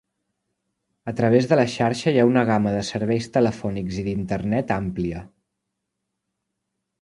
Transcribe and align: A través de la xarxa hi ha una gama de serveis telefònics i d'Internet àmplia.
A 1.09 1.13
través 1.19 1.49
de 1.51 1.59
la 1.59 1.65
xarxa 1.73 2.13
hi 2.15 2.21
ha 2.21 2.25
una 2.29 2.43
gama 2.51 2.73
de 2.77 2.79
serveis 2.87 3.27
telefònics 3.35 4.01
i 4.05 4.07
d'Internet 4.09 4.75
àmplia. 4.79 5.23